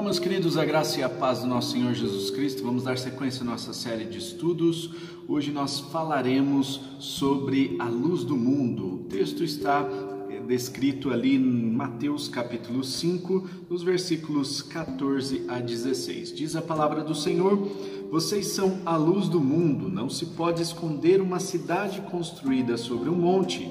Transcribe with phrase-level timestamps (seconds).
[0.00, 2.62] Olá, meus queridos, a graça e a paz do nosso Senhor Jesus Cristo.
[2.62, 4.90] Vamos dar sequência à nossa série de estudos.
[5.28, 8.94] Hoje nós falaremos sobre a luz do mundo.
[8.94, 9.86] O texto está
[10.30, 16.34] eh, descrito ali em Mateus capítulo 5, nos versículos 14 a 16.
[16.34, 17.58] Diz a palavra do Senhor:
[18.10, 23.16] Vocês são a luz do mundo, não se pode esconder uma cidade construída sobre um
[23.16, 23.68] monte.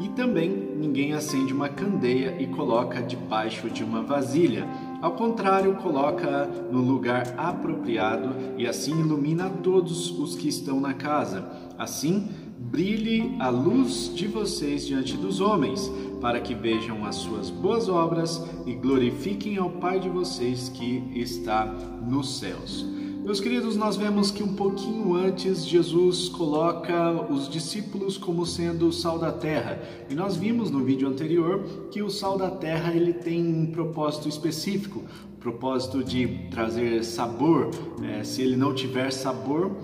[0.00, 4.66] E também ninguém acende uma candeia e coloca debaixo de uma vasilha
[5.00, 11.50] ao contrário, coloca no lugar apropriado e assim ilumina todos os que estão na casa.
[11.78, 17.88] Assim, brilhe a luz de vocês diante dos homens, para que vejam as suas boas
[17.88, 22.99] obras e glorifiquem ao Pai de vocês que está nos céus.
[23.22, 28.92] Meus queridos, nós vemos que um pouquinho antes Jesus coloca os discípulos como sendo o
[28.92, 29.78] sal da terra.
[30.08, 34.26] E nós vimos no vídeo anterior que o sal da terra ele tem um propósito
[34.26, 35.04] específico,
[35.38, 37.70] propósito de trazer sabor.
[38.02, 39.76] É, se ele não tiver sabor,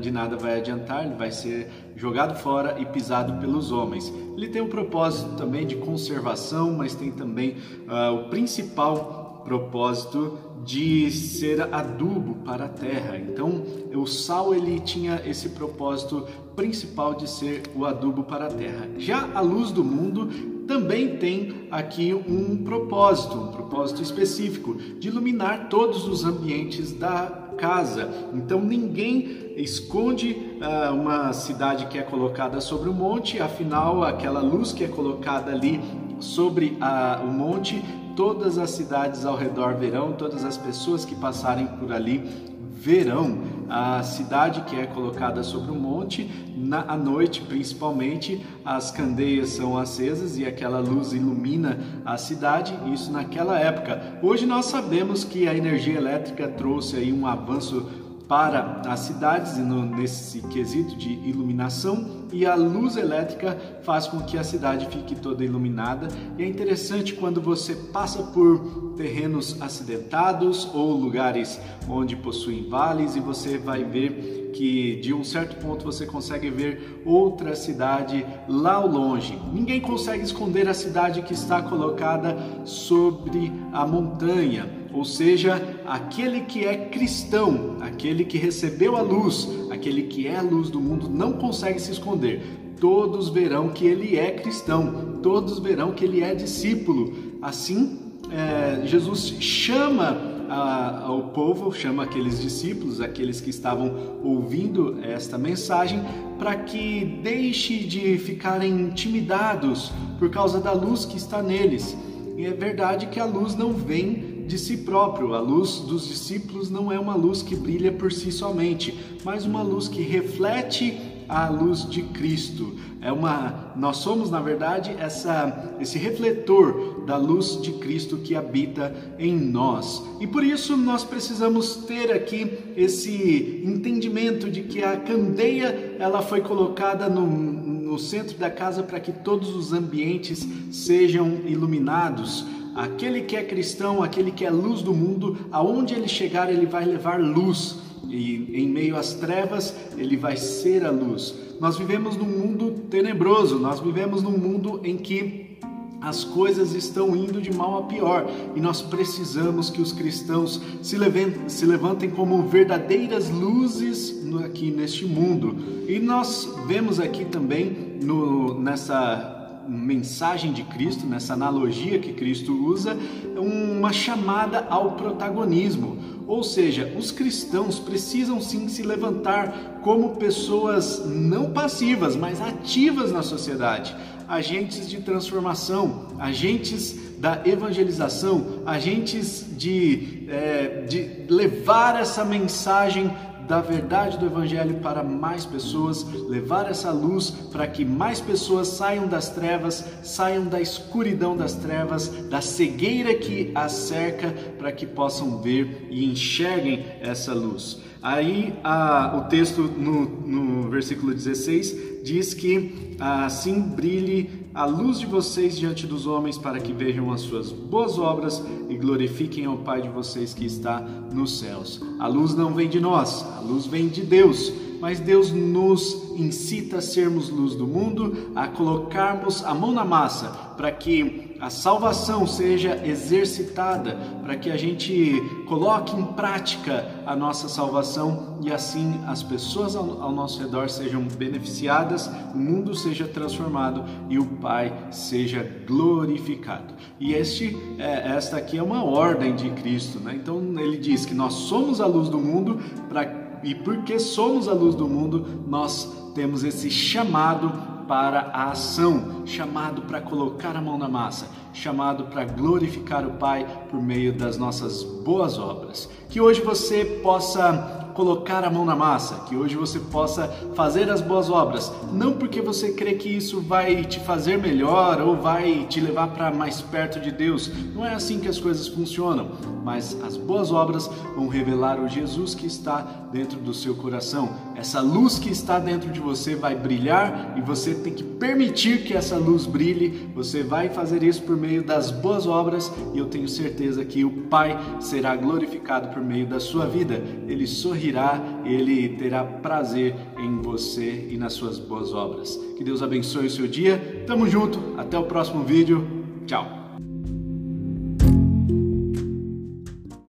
[0.00, 4.12] de nada vai adiantar, ele vai ser jogado fora e pisado pelos homens.
[4.36, 7.56] Ele tem um propósito também de conservação, mas tem também
[7.88, 13.16] uh, o principal propósito de ser adubo para a terra.
[13.16, 13.62] Então,
[13.94, 18.88] o sal ele tinha esse propósito principal de ser o adubo para a terra.
[18.98, 20.28] Já a luz do mundo
[20.66, 28.10] também tem aqui um propósito, um propósito específico de iluminar todos os ambientes da casa.
[28.34, 34.72] Então ninguém esconde uh, uma cidade que é colocada sobre o monte, afinal aquela luz
[34.72, 35.80] que é colocada ali
[36.18, 37.82] sobre a, o monte
[38.16, 42.24] todas as cidades ao redor verão, todas as pessoas que passarem por ali
[42.72, 49.50] verão a cidade que é colocada sobre o monte, na à noite principalmente, as candeias
[49.50, 54.18] são acesas e aquela luz ilumina a cidade, isso naquela época.
[54.22, 57.86] Hoje nós sabemos que a energia elétrica trouxe aí um avanço
[58.28, 64.42] para as cidades nesse quesito de iluminação e a luz elétrica faz com que a
[64.42, 66.08] cidade fique toda iluminada.
[66.36, 73.20] E é interessante quando você passa por terrenos acidentados ou lugares onde possuem vales e
[73.20, 78.88] você vai ver que de um certo ponto você consegue ver outra cidade lá ao
[78.88, 79.38] longe.
[79.52, 86.64] Ninguém consegue esconder a cidade que está colocada sobre a montanha ou seja, aquele que
[86.64, 91.34] é cristão, aquele que recebeu a luz, aquele que é a luz do mundo, não
[91.34, 92.40] consegue se esconder.
[92.80, 97.12] Todos verão que ele é cristão, todos verão que ele é discípulo.
[97.42, 97.98] Assim,
[98.32, 100.16] é, Jesus chama
[100.48, 106.00] a, ao povo, chama aqueles discípulos, aqueles que estavam ouvindo esta mensagem,
[106.38, 111.94] para que deixe de ficarem intimidados por causa da luz que está neles.
[112.38, 115.34] E é verdade que a luz não vem de si próprio.
[115.34, 119.62] A luz dos discípulos não é uma luz que brilha por si somente, mas uma
[119.62, 122.74] luz que reflete a luz de Cristo.
[123.00, 128.94] É uma nós somos, na verdade, essa esse refletor da luz de Cristo que habita
[129.18, 130.02] em nós.
[130.20, 136.40] E por isso nós precisamos ter aqui esse entendimento de que a candeia ela foi
[136.40, 142.44] colocada no, no centro da casa para que todos os ambientes sejam iluminados.
[142.76, 146.84] Aquele que é cristão, aquele que é luz do mundo, aonde ele chegar, ele vai
[146.84, 147.78] levar luz.
[148.06, 151.34] E em meio às trevas, ele vai ser a luz.
[151.58, 155.56] Nós vivemos num mundo tenebroso, nós vivemos num mundo em que
[156.02, 160.96] as coisas estão indo de mal a pior e nós precisamos que os cristãos se
[160.98, 164.14] levantem, se levantem como verdadeiras luzes
[164.44, 165.56] aqui neste mundo.
[165.88, 169.35] E nós vemos aqui também no, nessa
[169.68, 172.96] mensagem de Cristo, nessa analogia que Cristo usa,
[173.36, 175.98] uma chamada ao protagonismo.
[176.26, 183.22] Ou seja, os cristãos precisam sim se levantar como pessoas não passivas, mas ativas na
[183.22, 183.94] sociedade,
[184.28, 193.10] agentes de transformação, agentes da evangelização, agentes de, é, de levar essa mensagem
[193.46, 199.06] da verdade do Evangelho para mais pessoas, levar essa luz para que mais pessoas saiam
[199.06, 205.40] das trevas, saiam da escuridão das trevas, da cegueira que as cerca, para que possam
[205.40, 207.80] ver e enxerguem essa luz.
[208.02, 215.04] Aí a, o texto no, no versículo 16 diz que assim brilhe a luz de
[215.04, 219.82] vocês diante dos homens, para que vejam as suas boas obras e glorifiquem ao Pai
[219.82, 221.78] de vocês que está nos céus.
[221.98, 224.50] A luz não vem de nós, a luz vem de Deus.
[224.80, 230.46] Mas Deus nos incita a sermos luz do mundo, a colocarmos a mão na massa
[230.56, 237.48] para que a salvação seja exercitada, para que a gente coloque em prática a nossa
[237.48, 244.18] salvação e assim as pessoas ao, nosso redor sejam beneficiadas, o mundo seja transformado e
[244.18, 246.74] o Pai seja glorificado.
[246.98, 250.14] E este, é, esta aqui é uma ordem de Cristo, né?
[250.14, 252.58] Então ele diz que nós somos a luz do mundo
[252.88, 257.52] para e porque somos a luz do mundo, nós temos esse chamado
[257.86, 263.46] para a ação, chamado para colocar a mão na massa, chamado para glorificar o Pai
[263.70, 265.88] por meio das nossas boas obras.
[266.08, 271.00] Que hoje você possa colocar a mão na massa, que hoje você possa fazer as
[271.00, 275.80] boas obras, não porque você crê que isso vai te fazer melhor ou vai te
[275.80, 277.50] levar para mais perto de Deus.
[277.74, 279.30] Não é assim que as coisas funcionam,
[279.64, 284.45] mas as boas obras vão revelar o Jesus que está dentro do seu coração.
[284.56, 288.94] Essa luz que está dentro de você vai brilhar e você tem que permitir que
[288.94, 290.08] essa luz brilhe.
[290.14, 294.10] Você vai fazer isso por meio das boas obras e eu tenho certeza que o
[294.26, 297.02] Pai será glorificado por meio da sua vida.
[297.28, 302.36] Ele sorrirá ele terá prazer em você e nas suas boas obras.
[302.56, 304.04] Que Deus abençoe o seu dia.
[304.06, 305.86] Tamo junto, até o próximo vídeo.
[306.26, 306.65] Tchau.